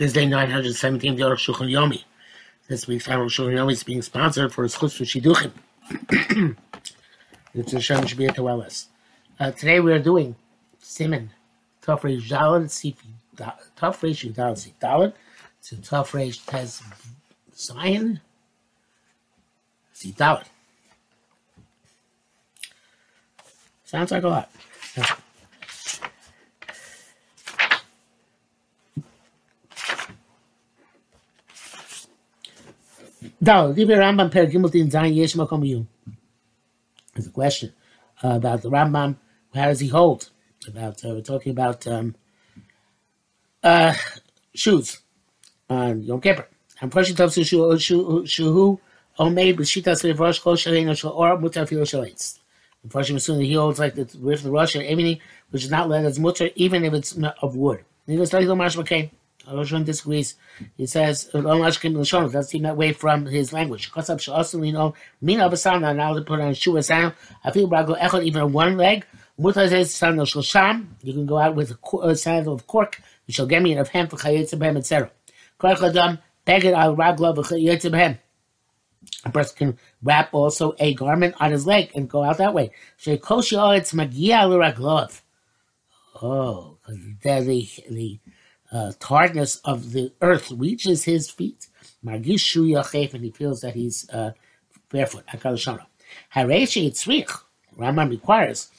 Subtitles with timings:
[0.00, 2.04] This day 917 the Shulchan Yomi.
[2.68, 5.52] This week's Aruch Shulchan Yomi is being sponsored for Schutz for Shiduchim.
[7.52, 8.86] it's a Shem Shbiyat Toelis.
[9.38, 10.36] Uh, today we are doing
[10.78, 11.28] Simon,
[11.82, 15.12] Tov Reish Dalet, Sifi, Tov Reish Dalet, Sif Dalet,
[15.64, 16.82] to Reish Tez
[17.54, 18.22] Zion,
[19.92, 20.46] Sif Dalet.
[23.84, 24.50] Sounds like a lot.
[33.42, 35.88] Dal, Divrei Rambam Per Gimel Din Zayin Yesh Makom Yum.
[37.14, 37.72] There's a question
[38.22, 39.16] uh, about the Rambam.
[39.54, 40.28] How does he hold?
[40.68, 42.14] About uh, we're talking about um,
[43.62, 43.94] uh,
[44.54, 45.00] shoes
[45.70, 46.48] on Yom Kippur.
[46.82, 48.78] I'm pushing to shu shuhu
[49.18, 52.40] omeid b'shitas levarosh kol shalein shel or mutar filo shaleitz.
[52.82, 55.18] Unfortunately, assuming he holds like the with the Russia everything
[55.48, 57.84] which is not let as mutter, even if it's of wood.
[58.06, 59.10] He goes, "Tell you the mashmakein."
[59.50, 60.36] Roshon disagrees.
[60.76, 63.90] He says, doesn't seem that way from his language.
[63.92, 67.50] Now to put on sound, I
[67.82, 69.04] go even one leg.
[69.38, 73.88] You can go out with a uh, sandal of cork, you shall get me of
[73.88, 75.10] hemp for chayetz behem, etc.
[75.58, 76.94] Korchadam, beged al.
[79.24, 82.70] A person can wrap also a garment on his leg and go out that way.
[86.22, 88.20] Oh, because the, the
[88.72, 91.66] uh, hardness of the earth reaches his feet.
[92.04, 94.32] Margishu yachef, and he feels that he's uh,
[94.90, 95.26] barefoot.
[95.26, 95.86] Hakalashana.
[96.34, 97.30] Hareshi itzrich.
[97.76, 98.70] Rambam requires.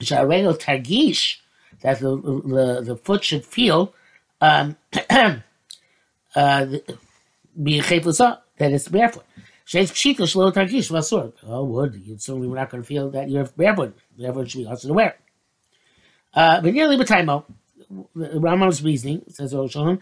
[0.00, 1.36] Shareno targish
[1.82, 3.94] that the, the the foot should feel
[4.40, 4.76] um,
[5.10, 5.42] uh,
[7.54, 9.24] that it's barefoot.
[9.64, 11.32] She's pshita shlo targish masur.
[11.46, 13.96] Oh, would you certainly not going to feel that you're barefoot.
[14.18, 15.16] Barefoot should be also to wear.
[16.34, 17.44] Uh, but nearly b'taimo.
[17.92, 20.00] Rambam's reasoning says Rosh Hashanah.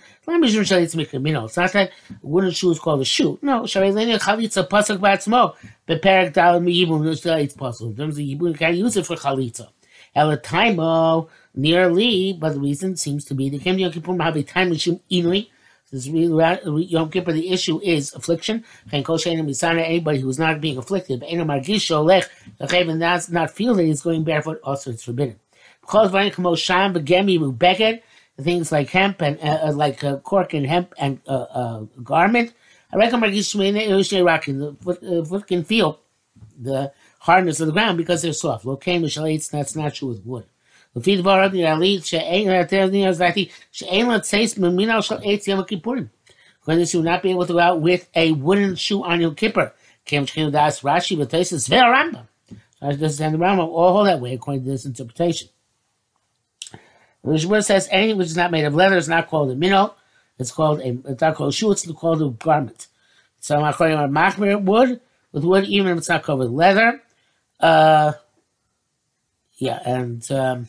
[1.44, 3.38] It's not that wooden shoe is called a shoe.
[3.40, 5.54] No, Sharelenia chalitza pasuk b'atzmo
[5.88, 7.06] beperek dal miyibum.
[7.40, 9.68] It's possible in terms of yibum, you can't use it for chalitza.
[10.14, 15.00] Elataimo nearly, but the reason seems to be the Kem Yom Kippur a time mishum
[15.10, 15.48] inui.
[15.90, 18.62] This Yom Kippur, the issue is affliction.
[18.92, 24.90] Anybody who is not being afflicted, and does not feel that he's going barefoot, also
[24.90, 25.40] it's forbidden
[28.40, 32.52] things like hemp and uh, uh, like uh, cork and hemp and uh, uh, garment.
[32.92, 35.22] I recommend the foot uh,
[35.64, 36.00] feel
[36.60, 38.64] the hardness of the ground because they're soft.
[38.64, 40.48] That's not with wood.
[40.94, 41.06] Because
[46.92, 49.72] you will not be able to go out with a wooden shoe on your kipper.
[50.06, 52.26] Rashi, but this is very Rambam.
[52.80, 53.68] This is the Rambam.
[53.68, 55.48] All that way according to this interpretation.
[57.28, 59.94] Rishmur says anything which is not made of leather is not called a minnow.
[60.38, 62.86] It's called a it's not called a shoe, it's called a garment.
[63.40, 65.00] So I'm calling it machmir wood
[65.32, 67.02] with wood, even if it's not covered with leather.
[67.60, 68.12] Uh,
[69.56, 70.68] yeah, and um,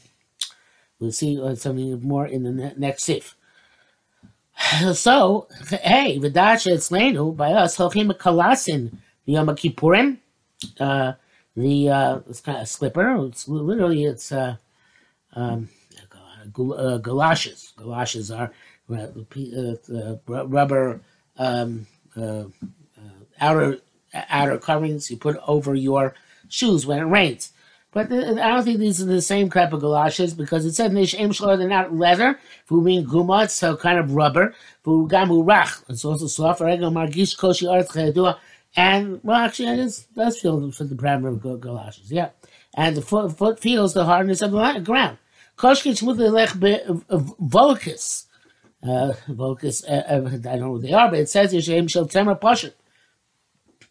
[1.00, 3.36] we'll see something more in the ne- next sif.
[4.94, 10.18] So, hey, v'dasha etzleinu by us hochim kalasin yom kippurim.
[10.80, 11.14] Uh,
[11.56, 13.28] the uh, it's kind of slipper.
[13.28, 14.58] It's literally it's uh,
[15.36, 15.70] um,
[16.54, 17.74] galoshes.
[17.78, 18.52] Galoshes are
[18.92, 19.08] uh,
[19.94, 21.02] uh, rubber
[21.38, 22.46] um, uh,
[23.40, 23.80] outer
[24.14, 26.16] outer coverings you put over your
[26.48, 27.52] shoes when it rains.
[27.92, 31.68] But I don't think these are the same type of galoshes because it said they're
[31.68, 32.40] not leather.
[32.68, 34.54] Fumin guma, so kind of rubber.
[34.86, 36.62] Fugamu rach, it's also soft.
[36.62, 38.38] margish koshi
[38.76, 39.76] And well, actually,
[40.16, 42.12] does feel for the parameter of galoshes.
[42.12, 42.30] Yeah,
[42.76, 45.18] and the foot, foot feels the hardness of the ground.
[45.60, 48.26] Koshkin Shmutli Lech Volkis.
[48.82, 51.90] Uh, Volkis, uh, uh, I don't know what they are, but it says here Shem
[51.90, 52.72] Shel Temer Poshet.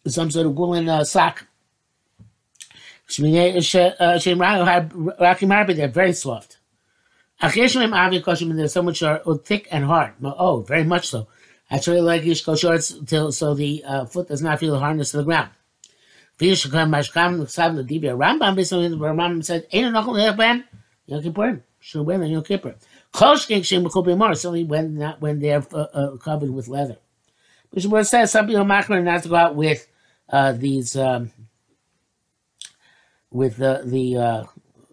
[0.07, 1.45] Some sort of woolen uh, sock.
[3.07, 4.17] Shem Rakim
[5.19, 6.57] Harbi, they're very soft.
[7.39, 10.13] Acheshim Avi Koshim, they're so much are thick and hard.
[10.23, 11.27] Oh, very much so.
[11.69, 15.19] Actually, like Yish shorts till so the uh, foot does not feel the hardness of
[15.19, 15.51] the ground.
[16.39, 17.45] Rambam,
[19.45, 20.07] said, Ain't enough
[21.09, 21.63] Yom Kippur.
[21.79, 22.75] Should wear Yom Kippur.
[23.13, 26.97] Choshking Shem B'Mar, certainly when not when they're uh, uh, covered with leather.
[27.71, 29.87] Which what says some people machmer not to go out with
[30.29, 31.31] uh, these um,
[33.31, 34.43] with the the uh,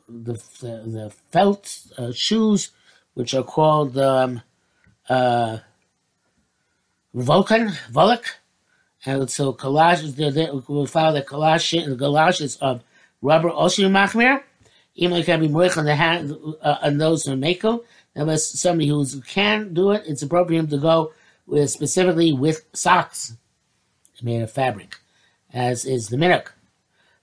[0.09, 2.71] the, the, felt uh, shoes,
[3.15, 4.41] which are called um,
[5.09, 5.59] uh,
[7.13, 8.25] Vulcan, Volok,
[9.05, 10.15] and so galoshes.
[10.15, 12.83] They will follow the galoshes, the galoshes of
[13.21, 14.43] rubber also machmer
[14.97, 17.81] even if can be moich on the hand uh, on those who make them,
[18.17, 21.13] Unless somebody who can do it, it's appropriate to go
[21.47, 23.37] with specifically with socks
[24.23, 24.97] made of fabric,
[25.53, 26.49] as is the minhag.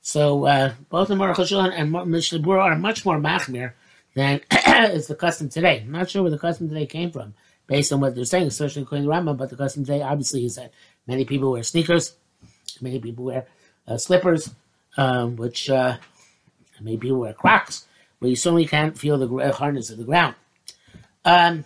[0.02, 3.74] So uh, both the Aruch HaShulchan and Mishnah Berurah are much more machmir
[4.14, 4.42] than
[4.92, 5.82] is the custom today.
[5.84, 7.34] I'm not sure where the custom today came from,
[7.66, 9.36] based on what they're saying, especially according to Rambam.
[9.36, 10.72] But the custom today, obviously, is that
[11.08, 12.16] many people wear sneakers,
[12.82, 13.48] many people wear
[13.88, 14.54] uh, slippers,
[14.96, 15.98] um, which uh,
[16.84, 17.86] many people wear Crocs,
[18.20, 20.36] but you certainly can't feel the hardness of the ground.
[21.26, 21.66] Um,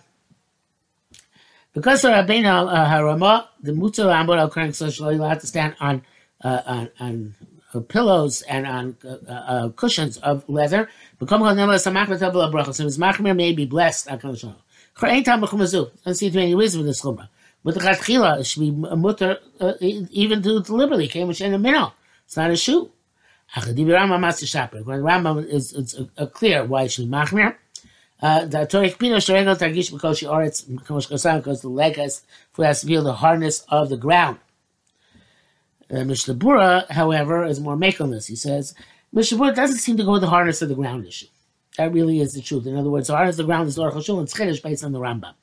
[1.72, 6.02] because of Rabbeinu uh, Harama, the Mutzah Rambam occurring social, you have to stand on
[6.42, 7.34] uh, on, on
[7.74, 10.88] uh, pillows and on uh, uh, uh cushions of leather.
[11.18, 14.08] Become So his machmir may be blessed.
[14.10, 17.28] Let's see if any reason for this chumrah.
[17.64, 21.92] But the chatchila should be mutter uh, even to deliberately came in a minnow.
[22.24, 22.90] It's not a shoe.
[23.54, 27.56] When Rambam is it's a, a clear why be machmir.
[28.20, 30.20] Uh, the Torah Pino Sharengo Targish because
[31.38, 32.22] because the leg has,
[32.56, 34.38] has to feel the hardness of the ground.
[35.90, 36.34] Uh, Mishnah
[36.90, 38.26] however, is more make on this.
[38.26, 38.74] He says
[39.12, 41.28] Mishnah Berurah doesn't seem to go with the hardness of the ground issue.
[41.78, 42.66] That really is the truth.
[42.66, 44.92] In other words, the hardness of the ground is Aruch HaShulchan and Chiddush based on
[44.92, 45.34] the Rambam.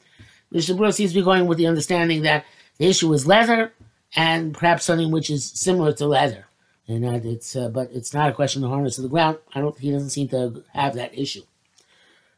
[0.51, 2.46] Mishnah Berurah seems to be going with the understanding that
[2.78, 3.74] the issue is leather
[4.16, 6.46] and perhaps something which is similar to leather.
[6.88, 9.40] And that it's, uh, but it's not a question of the hardness of the ground.
[9.54, 9.78] I don't.
[9.80, 11.42] He doesn't seem to have that issue.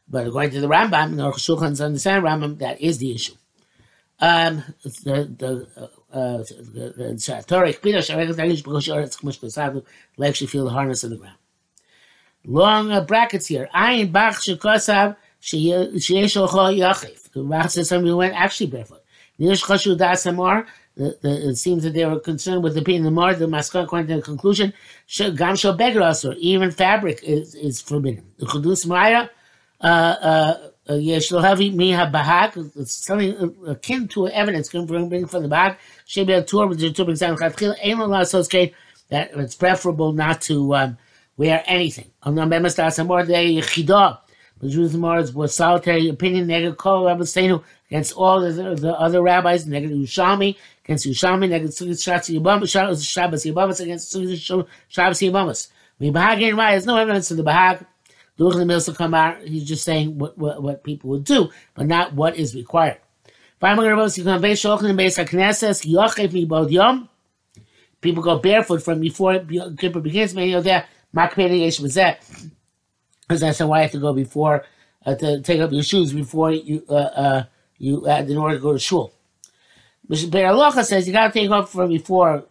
[0.08, 3.34] But according to the Rambam, the Aruch HaShulchan's understand Rambam, that is the issue.
[4.20, 7.74] Um, the the uh, the Torah
[10.16, 11.36] legs should feel the harness of the ground.
[12.44, 13.68] Long uh, brackets here.
[13.74, 17.30] Ayin bach shekosav sheyesh olcho yachif.
[17.32, 19.04] The Rach says somebody who went actually barefoot.
[19.38, 20.66] Nish chashu dasamar.
[20.98, 23.34] It seems that they were concerned with the pain in the mar.
[23.34, 24.72] The maskar according to the conclusion,
[25.16, 28.24] gam beger Even fabric is, is forbidden.
[28.38, 29.28] The chudus maya.
[29.80, 29.86] Uh,
[30.90, 35.78] uh, Yesh Lohavi Miha Bahag, it's something akin to evidence can bring from the back.
[36.06, 38.72] Shebi a tour with the Tubin San Chatchil, Ain Allah Soskate,
[39.10, 40.98] that it's preferable not to um,
[41.36, 42.10] wear anything.
[42.24, 44.18] Amnam Bemastas Amor de Chida,
[44.60, 49.22] the Jews Mars was solitary opinion, negative call Rabbi Seinu against all the, the other
[49.22, 54.12] rabbis, negative Ushami, against Ushami, negative Shatsi Yabamas, Shabbos Yabamas, against
[54.88, 55.68] Shabbos Yabamas.
[55.98, 57.84] We Bahag in There's no evidence of the Bahag.
[58.38, 62.14] Duch the Milsa out, he's just saying what, what, what people would do, but not
[62.14, 62.98] what is required.
[63.60, 63.82] People
[68.22, 69.44] go barefoot from before
[69.76, 70.32] Kippur begins.
[70.32, 70.84] Because
[73.40, 74.64] that's why I have to go before
[75.04, 77.44] uh, to take up your shoes before you uh, uh,
[77.78, 79.12] you uh, in order to go to shul.
[80.08, 80.30] Mr.
[80.30, 82.44] Alocha says you got to take off from before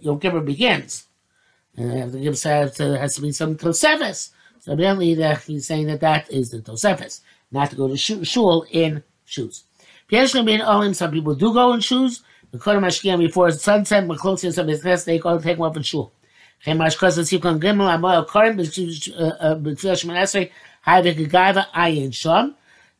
[0.00, 1.06] Yom Kippur begins,
[1.76, 4.30] and to give has to, has to be some tosefes.
[4.60, 7.20] So evidently that he's saying that that is the Tosefes,
[7.50, 9.64] not to go to shul in shoes.
[10.12, 12.22] Some people do go in shoes.
[12.52, 16.12] Before sunset, closing some of business, they go take off in shul.
[16.66, 16.74] Uh, uh,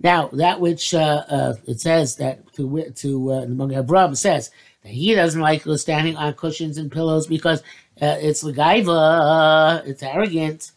[0.02, 3.46] now, that which uh, uh, it says that to to uh,
[3.78, 4.50] Abraham says
[4.82, 7.60] that he doesn't like standing on cushions and pillows because
[8.00, 10.72] uh, it's legaiva, it's arrogant.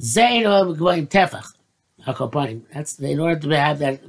[0.00, 1.52] Tefach.
[2.74, 4.00] That's in order to have that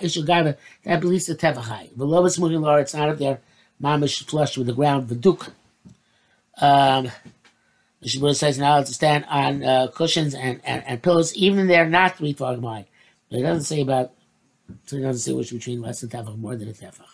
[0.00, 1.90] issue gaiva, that believes the tefachai.
[1.94, 3.40] The lowest moving law, it's not up there,
[3.80, 5.50] mamish flush with the ground, v'duk.
[6.58, 7.10] Um,
[8.00, 11.88] the Shabbat says now to stand on uh, cushions and, and, and pillows, even they're
[11.88, 12.86] not three tefach
[13.30, 14.12] But It doesn't say about,
[14.86, 17.04] so it doesn't say which between less than tefach, more than a tefach.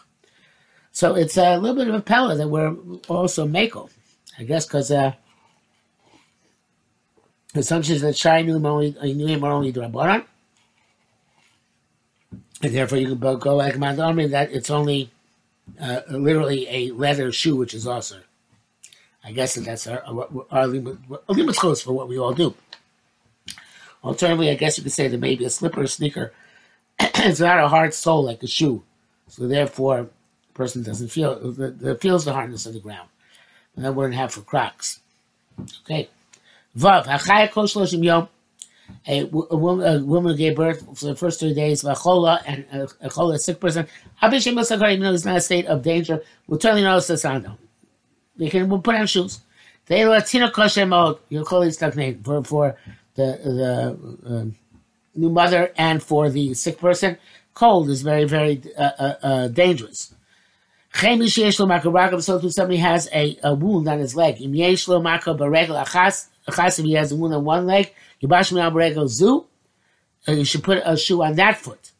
[0.92, 2.74] So it's a little bit of a pella that we're
[3.08, 3.88] also mako.
[4.38, 5.12] I guess because uh,
[7.54, 10.24] the assumption is that Shai knew him only, knew him only the Rabbanan.
[12.62, 15.10] And therefore you can both go like Mount Army that it's only
[15.80, 18.20] uh, literally a leather shoe, which is also.
[19.24, 20.96] I guess that that's our, our, our limit,
[21.28, 22.54] a limit close for what we all do.
[24.04, 26.32] Alternatively, I guess you could say that maybe a slipper or sneaker
[27.24, 28.82] is not a hard sole like a shoe.
[29.28, 30.08] So therefore,
[30.48, 33.08] the person doesn't feel, the, the feels the hardness of the ground.
[33.76, 35.00] And that wouldn't have for Crocs.
[35.84, 36.08] Okay.
[36.76, 37.06] Vav,
[39.06, 42.86] a, woman, a woman who gave birth for the first three days, Vachola, and uh,
[43.00, 43.86] a, a chola, sick person,
[44.22, 44.52] Abishim
[44.92, 47.48] even though he's not a state of danger, will totally notice the sound.
[48.36, 49.40] They can put on shoes.
[49.86, 52.76] They Latino kosher mode, you'll call it stuck name for, for
[53.14, 53.38] the,
[54.24, 54.44] the uh,
[55.14, 57.18] new mother and for the sick person.
[57.54, 60.14] Cold is very, very uh, uh, uh dangerous.
[60.94, 61.54] So if
[62.52, 64.88] somebody has a, a wound on his leg, if he has
[67.12, 67.94] a wound on one leg,
[70.28, 71.92] uh, you should put a shoe on that foot.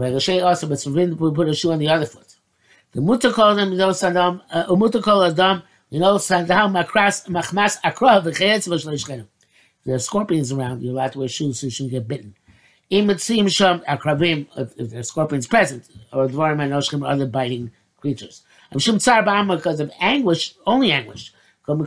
[0.00, 2.36] Also, but to put a shoe on the other foot.
[2.92, 3.70] The called them,
[4.78, 9.26] mutter adam, you know, sandam makras machmas akra v'chetz v'shleishchenu.
[9.88, 12.34] There are scorpions around, you're allowed to wear shoes so you shouldn't get bitten.
[12.90, 18.42] If there are scorpions present, or dvarim anoshkim, other biting creatures.
[18.70, 21.32] I'm shum tsar ba'ama because of anguish, only anguish.
[21.66, 21.80] Such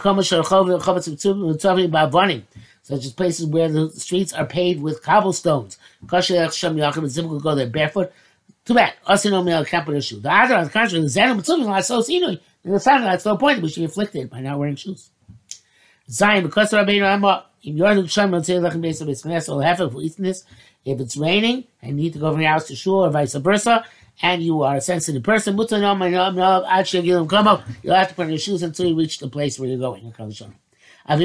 [3.06, 5.78] as places where the streets are paved with cobblestones.
[6.22, 8.12] Zim go there barefoot.
[8.66, 8.94] Too bad.
[9.08, 10.20] Asino male can't put a shoe.
[10.20, 12.30] The other, on the contrary, the Zenim Mitzvah not so sino.
[12.30, 13.62] In the fact that's no point.
[13.62, 15.12] We should be afflicted by not wearing shoes.
[16.10, 19.60] Zion, because Rabbeinu Amma, if you're the Shem, let's say Lechem Beis Beis Knesset, will
[19.60, 20.44] have for this.
[20.84, 23.36] If it's raining and you need to go from your house to shul or vice
[23.36, 23.86] versa,
[24.24, 25.84] and you are a sensitive person, you'll have to
[28.16, 30.06] put on your shoes until you reach the place where you're going.
[30.06, 30.12] In
[31.08, 31.20] but uh,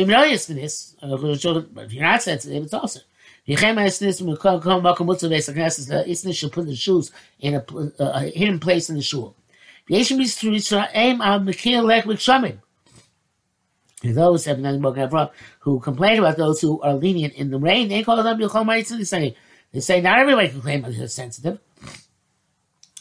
[1.83, 3.01] if you're not sensitive, it's also.
[3.49, 9.37] Isness should put the shoes in a, uh, a hidden place in the shul.
[14.03, 18.83] Those who complain about those who are lenient in the rain, they call them They
[19.05, 19.37] say,
[19.73, 21.59] they say not everybody can claim they're sensitive.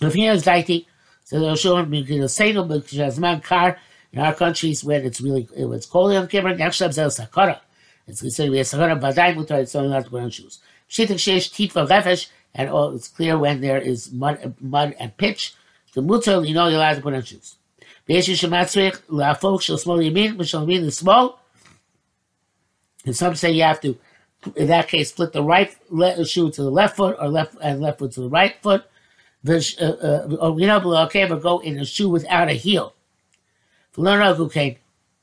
[0.02, 0.86] If he has daiti,
[1.24, 3.78] so they'll show him you can say no because man car
[4.14, 7.60] in our countries where it's really it's cold on Kippur, Nechshav Zel Sakara.
[8.08, 10.60] It's considered we have Sakara Badai Mutar, it's only not to wear on shoes.
[10.90, 15.56] Shitik Shesh Titva Refesh, and all, it's clear when there is mud, mud and pitch.
[15.94, 17.56] The mutar, you know, you're allowed to put on shoes.
[18.08, 21.40] V'yesh Shematzrich La'afok Shel Small Yamin, Mishal Yamin the small.
[23.06, 23.98] And some say you have to,
[24.56, 25.76] in that case, split the right
[26.26, 28.86] shoe to the left foot or left and left foot to the right foot
[29.46, 29.86] the uh,
[30.48, 32.96] uh, you know okay, but go in a shoe without a heel.
[33.98, 34.80] Okay,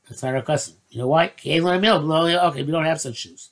[0.07, 0.77] that's not our custom.
[0.89, 1.33] You know why?
[1.45, 3.49] Okay, we don't have such shoes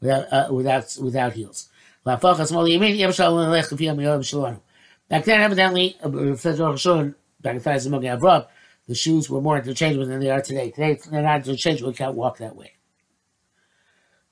[0.00, 1.68] without uh, without without heels.
[2.04, 2.40] Back then,
[5.40, 6.36] evidently, back in
[7.52, 10.70] the the shoes were more interchangeable than they are today.
[10.70, 11.90] Today, they're not interchangeable.
[11.90, 12.72] You can't walk that way.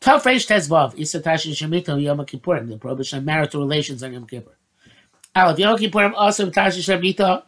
[0.01, 4.57] Tough Reish Tezvav, Isatashi Shemito Yom Kippurim, the prohibition of marital relations on Yom Kippur.
[5.35, 7.45] Aleph Yom Kippurim also Tashi Shemito.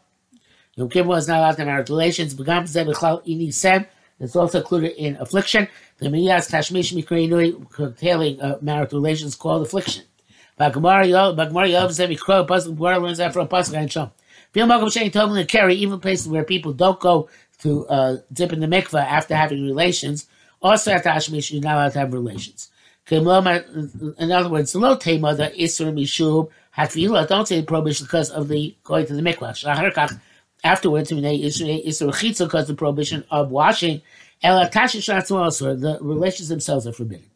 [0.77, 2.35] Yom Kippur was not allowed to marital relations.
[2.35, 3.87] Begam Zeh B'chal Ini Sem.
[4.21, 5.67] It's also included in affliction.
[5.99, 10.05] The Miyas Tashmish Mikri Nui, curtailing uh, marital relations, called affliction.
[10.59, 14.13] Bagmar Yov Zeh Mikro, Pasuk Gemara learns that from Pasuk and Shom.
[14.55, 17.29] To carry even places where people don't go
[17.63, 20.27] to uh, dip in the mikveh after having relations.
[20.63, 22.71] Also at Tashmish, you're not allowed to have relations.
[23.11, 28.31] In other words, the low tema, the Isra Mishub, Hatfilah, don't say the prohibition because
[28.31, 30.19] of the going to the mikvah.
[30.63, 34.01] Afterwards, it's a rechitza because the prohibition of washing.
[34.41, 37.27] The relations themselves are forbidden.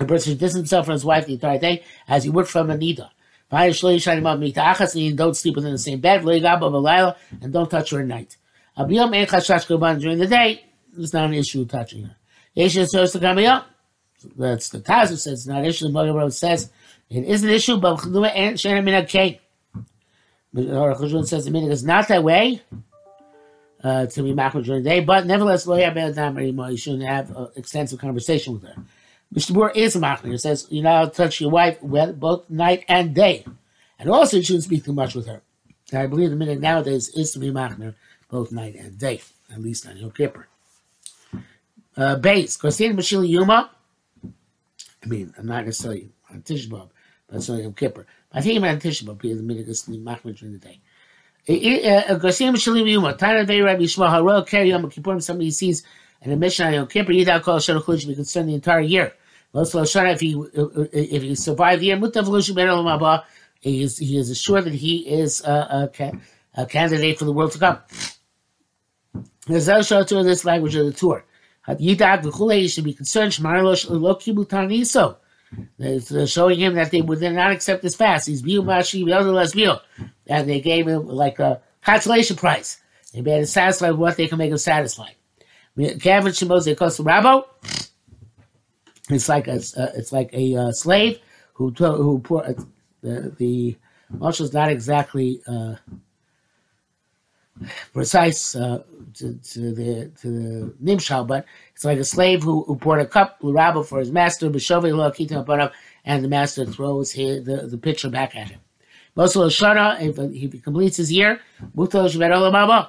[0.00, 2.70] A person should distance himself from his wife the entire day as he would from
[2.70, 3.10] a nida.
[3.50, 8.36] Don't sleep within the same bed, and don't touch her at night.
[8.76, 8.98] During
[10.18, 10.64] the day,
[10.96, 12.16] it's not an issue touching her.
[14.36, 15.86] That's the Taz who says it's not an issue.
[15.86, 16.70] The Magen says
[17.08, 19.40] it is an issue, but and Shana Mina Kate.
[20.54, 22.62] Cheduma says the minhag is not that way
[23.84, 25.66] uh, to be macro during the day, but nevertheless.
[25.66, 28.74] You shouldn't have uh, extensive conversation with her.
[29.34, 30.34] Mishtabur is a machmir.
[30.34, 33.44] It says allowed to touch your wife well, both night and day,
[33.98, 35.42] and also you shouldn't speak too much with her.
[35.92, 37.94] I believe the minhag nowadays is to be machmir
[38.30, 39.20] both night and day,
[39.52, 40.48] at least on Yom Kippur.
[41.96, 43.70] Uh, base, Kosin Mashili Yuma.
[44.24, 46.90] I mean, I'm not going to tell necessarily on Tisha B'Av,
[47.26, 48.06] but it's on Yom Kippur.
[48.32, 50.80] I think about Tisha B'Av because the minute is to be machmir during the day.
[51.48, 55.20] Eh, eh, eh, Gosim Shalim Yuma, Tana Vei Rabbi Yishmael Haro carry Yom Kippur.
[55.20, 55.82] Somebody sees
[56.22, 59.12] an emission on Yom Kippur, Yidal Kol Shana Chul should be concerned the entire year.
[59.54, 63.24] Most Shana, if he uh, if he survived the year, Mutav Lushim Ben Olam Haba,
[63.60, 66.12] he is he is assured that he is a, a,
[66.62, 67.78] a candidate for the world to come.
[69.46, 71.24] There's also to this language of the tour.
[71.66, 73.32] Yidak v'chulei should be concerned.
[73.32, 75.16] Shmar lo kibu taniso.
[75.78, 78.26] They're showing him that they would not accept his fast.
[78.26, 79.80] He's biu mashi biu
[80.26, 82.78] and they gave him like a consolation prize.
[83.12, 85.14] They made him satisfied with what they can make him satisfied.
[85.78, 87.44] Kevin Shemos call Rabo.
[89.10, 91.20] It's like a uh, it's like a uh, slave
[91.54, 92.52] who who poor, uh,
[93.00, 93.76] the the
[94.16, 95.76] Moshe is not exactly uh,
[97.92, 98.82] precise uh,
[99.14, 101.44] to, to, the to the nimshal, but
[101.74, 104.46] it's like a slave who, who poured a cup rabba for his master,
[106.04, 108.60] and the master throws his, the, the pitcher back at him.
[109.16, 111.40] Shana, if he completes his year,
[111.76, 112.88] clear about Olam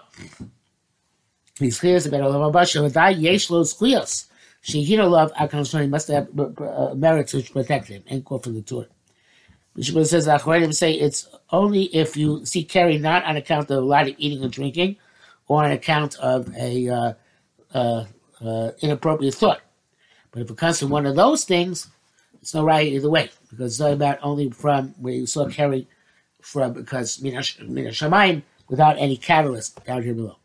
[5.39, 8.03] Akan must have uh, merit to protect him.
[8.07, 8.87] End quote from the Torah.
[9.77, 13.81] Mishmur says Achronim say it's only if you see carry not on account of a
[13.81, 14.97] lot of eating and drinking,
[15.47, 17.13] or on account of a uh,
[17.73, 18.05] uh,
[18.41, 19.61] uh, inappropriate thought.
[20.31, 21.87] But if it comes from one of those things,
[22.41, 25.87] it's no right either way because it's about only from where you saw carry
[26.41, 30.37] from because mina shamayim without any catalyst down here below.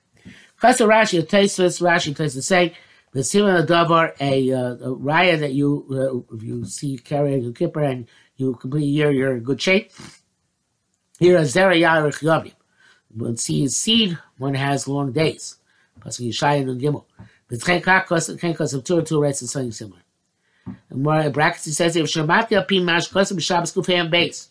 [0.65, 2.73] Kasser Rashi, Taisvis, Rashi to say
[3.13, 7.83] the similar davar a, uh, a raya that you uh, you see carrying a kippur
[7.83, 9.93] and you complete a year, you're in good shape.
[11.19, 12.55] Here is Zera Yarich Yavim.
[13.15, 15.59] When see his seed, one has long days.
[16.01, 17.05] Pasuk Yishai and Gimel.
[17.47, 20.01] But Chenkos of Torah two writes something similar.
[20.65, 24.49] And more brackets he says if Shabbat Yapim Mash Kosim Shabbos Kufayim base.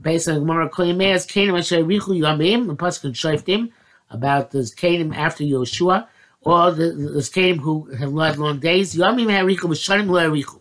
[0.00, 3.70] Based on Gemara Koyimeas Kanim Asher Richu Yamim, the Pasuk Shoftim,
[4.10, 6.06] about the Kanim after Yoshua,
[6.42, 8.94] or the, the Kanim who have lived long days.
[8.94, 10.60] Yamim Harichu V'Shanim Lo Harichu.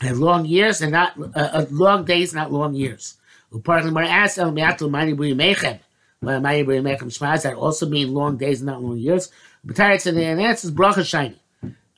[0.00, 3.16] Have long years and not uh, uh, long days, not long years.
[3.54, 5.78] I asked El Me'atul Mani B'Ri Mechem,
[6.20, 9.30] Mani B'Ri Mechem Shmaz, that also mean long days, not long years.
[9.64, 11.38] But Tarek said the answer is Bracha Shiny.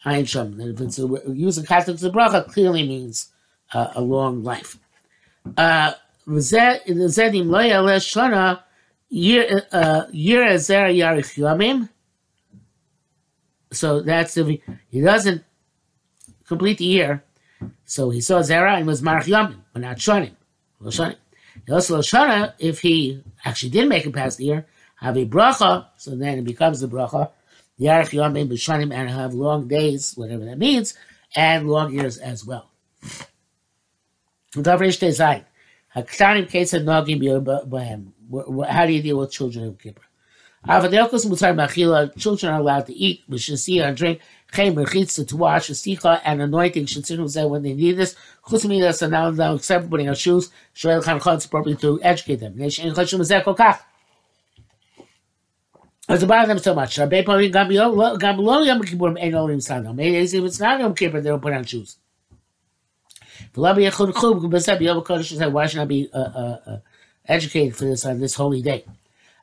[0.05, 0.61] Ayin Sham.
[0.61, 3.33] And if it's a, using context of Bracha, clearly means
[3.73, 4.79] uh, a long life.
[5.57, 5.93] Uh,
[6.29, 8.61] Zedim Lo Yaleh Shana,
[9.15, 11.89] Year uh, Ezer Yarich Yamim.
[13.71, 15.45] So that's if he, he doesn't
[16.49, 17.23] complete the year.
[17.85, 20.35] So he saw Zera and was Marach Yamim, but not Shanim.
[20.83, 21.17] Shanim.
[21.71, 24.67] Also, Shana, if he actually did make it past the year,
[24.97, 27.31] have a bracha, so then it becomes the bracha.
[27.79, 30.95] The Yarech Yomim B'Shanim and have long days, whatever that means,
[31.37, 32.71] and long years as well.
[38.69, 40.03] How do you deal with children of Kippur?
[40.67, 44.21] Children are allowed to eat, see and drink,
[44.53, 48.17] to wash, and anointing when they need this.
[48.47, 52.59] Chusmidas are now, now except putting on shoes, Shoel Khan is appropriate to educate them.
[56.09, 56.99] As about them so much.
[56.99, 57.25] Maybe
[60.17, 61.97] it's not Yom Kippur, they don't put on shoes.
[63.55, 66.79] Why should I be uh, uh, uh,
[67.27, 68.85] educated for this on this holy day?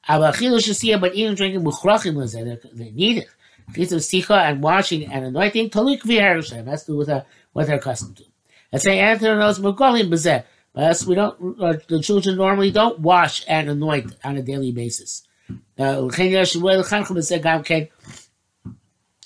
[0.07, 3.27] But eating drinking they need it.
[3.73, 6.67] Piece of sicha and washing and anointing, talik v'herushem.
[6.67, 7.09] Has to do with
[7.53, 8.25] what they're accustomed to.
[8.71, 10.43] And say Anthony knows Megolim b'zeh.
[10.73, 11.61] But we don't.
[11.61, 15.27] Uh, the children normally don't wash and anoint on a daily basis.
[15.77, 16.07] Uh,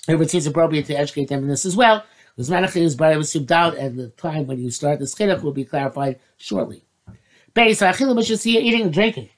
[0.08, 3.76] it seems appropriate to educate them in this as well, because Manachim is by doubt,
[3.76, 6.85] and the time when you start the chinuch will be clarified shortly.
[7.56, 9.30] Base achilim should see eating and drinking.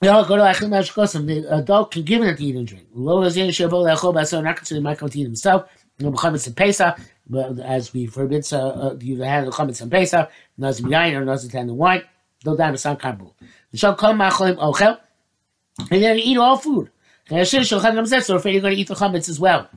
[0.00, 2.86] The adult can give it to eat and drink.
[2.94, 5.68] Lo hazin shabo lechol basar not consider my to eat himself.
[6.00, 9.82] No b'chametz and Pesach, but as we forbid uh, uh, you to have the chametz
[9.82, 12.02] and Pesach, naz b'yayin or naz the wine.
[12.42, 13.30] Don't die some karbu.
[13.74, 14.98] Shall come macholim ochel,
[15.90, 16.90] and then eat all food.
[17.28, 19.68] So afraid you're going to eat the chametz as well,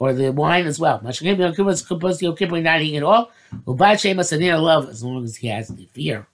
[0.00, 0.98] or the wine as well.
[0.98, 3.30] Kippur it all.
[3.66, 6.26] Love as long as he has the fear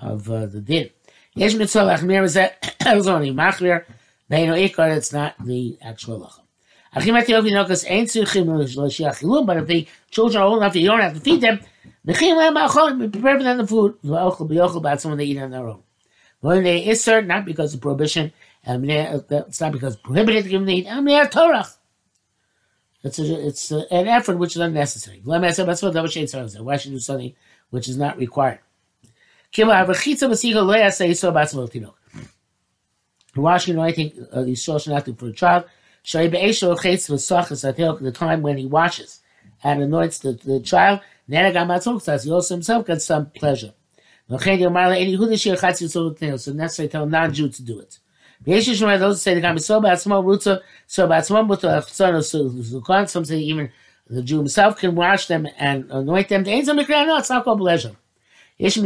[0.00, 0.90] of uh, the din.
[1.34, 2.22] Mitzvah lachmir
[3.34, 3.84] machmir.
[4.30, 6.40] It's not the actual lachem.
[6.94, 11.00] Achim atiyov yinokas ain't tzurchim l'shiachilu, but if the children are old enough, you don't
[11.00, 11.58] have to feed them.
[12.06, 13.96] Ha'achol, prepare for them the food.
[14.04, 15.82] V'ochel someone they eat on their own.
[17.26, 18.32] Not because of prohibition,
[18.66, 21.66] it's not because prohibited to give them to eat, Torah.
[23.04, 25.20] It's, a, it's a, an effort which is unnecessary.
[25.22, 27.34] Why should you do something
[27.70, 28.60] which is not required?
[33.36, 35.64] Washing anointing uh, should not do for a child.
[36.02, 39.20] The time when he washes
[39.62, 43.74] and anoints the, the child, he also himself gets some pleasure.
[44.28, 44.38] So
[46.52, 47.98] necessary tell non-Jew to do it.
[48.46, 50.46] Those say the guy is so bad, small roots,
[50.86, 51.62] so bad, small roots,
[53.12, 53.70] some say even
[54.08, 56.42] the Jew himself can wash them and anoint them.
[56.42, 57.96] No, it's not called pleasure.
[58.58, 58.82] Those are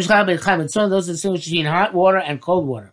[1.12, 2.92] distinguished between hot water and cold water.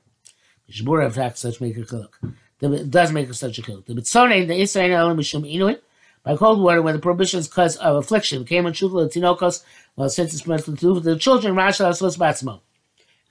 [0.70, 2.34] Mishmura, in fact, such make a chiluk.
[2.62, 3.86] It does make such a chiluk.
[3.86, 5.84] The Bitzone, the Israel Elam Mishum Inuit,
[6.24, 8.44] by cold water when the prohibition is because of affliction.
[8.44, 9.64] Came on Shuvla Tinokos,
[9.96, 12.62] well, since it's meant to the children, Rasha Asos Batzmo.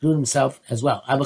[0.00, 1.02] Do himself as well.
[1.08, 1.24] Abu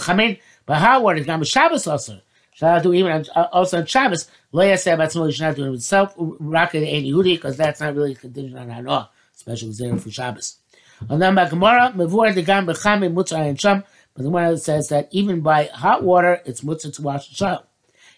[0.69, 2.21] Chamin, by hot water, Gam Shabbos also.
[2.55, 4.29] Should not do even also on Shabbos.
[4.53, 6.15] Leah said Batzmo, you should not do it himself.
[6.17, 10.59] Raka ain't Yehudi, because that's not really contingent on Hanoah, especially there for Shabbos.
[11.09, 14.59] And then by Gemara, Mevor the Gam Bechamin Mutzah and Sham, but the one that
[14.59, 17.63] says that even by hot water, it's mutzah to wash the child.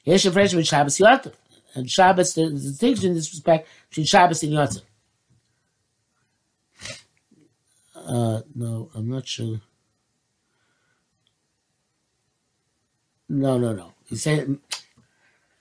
[0.05, 1.35] Yesh a fresh with Shabbos Yotav
[1.75, 4.69] and Shabbos, the, distinction in this respect between Shabbos and Yom
[7.95, 9.61] Uh, no, I'm not sure.
[13.31, 13.93] No, no, no.
[14.07, 14.59] He's saying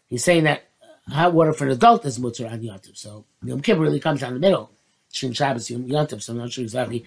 [0.08, 0.64] he's saying that
[1.08, 4.34] hot water for an adult is mutter on Yom So Yom Kippur really comes down
[4.34, 4.72] the middle.
[5.12, 7.06] Shin Shabbos Yom Yom So I'm not sure exactly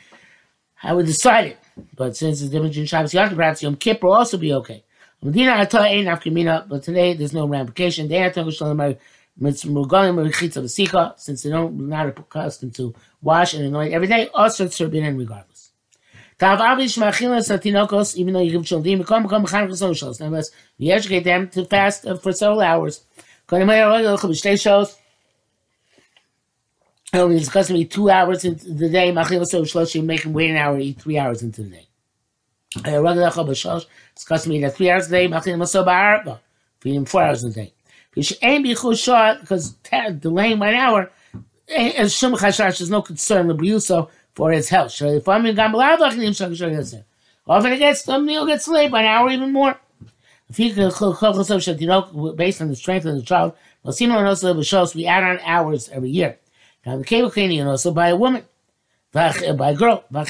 [0.75, 1.57] how we decided.
[1.97, 4.85] But since it's different between Shabbos Yom perhaps Yom Kippur will also be okay.
[5.21, 8.09] Medina Atah ain't afkamina, but today there's no ramification.
[8.09, 8.97] They have to Shalom
[11.17, 15.52] since they don't not accustomed to wash and anoint every day, also it's forbidden regardless.
[16.43, 19.25] Tinokos, even though you give children, become
[20.79, 23.05] we educate them to fast uh, for several hours.
[27.15, 29.09] Only it's customary two hours into the day.
[29.09, 31.87] You make them wait an hour, eat three hours into the day.
[32.75, 35.29] It's customary that three hours a day.
[35.29, 36.41] Machilas Ba'arba,
[36.81, 37.73] feed him four hours a day.
[38.15, 39.75] Because
[40.19, 41.11] delaying by an hour,
[41.69, 45.01] eh, eh, Shum Chashash, there's no concern, the Briuso, for his health.
[45.01, 45.47] Often
[47.73, 49.79] it gets, meal gets delayed by an hour even more.
[50.49, 50.93] If he could
[52.37, 56.39] based on the strength of the child, we add on hours every year.
[56.85, 58.45] Now the cable cleaning also by a woman,
[59.15, 60.05] uh, by a girl.
[60.15, 60.25] Uh,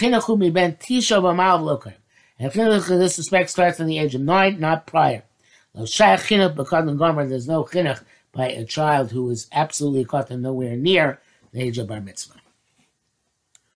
[2.38, 5.24] and this respect starts from the age of nine, not prior.
[5.74, 11.20] There's no chinuch by a child who is absolutely caught in nowhere near
[11.52, 12.41] the age of bar mitzvah.